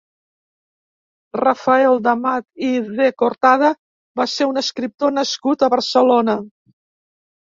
[1.41, 3.69] Rafael d'Amat i de Cortada
[4.21, 6.39] va ser un escriptor nascut a Barcelona.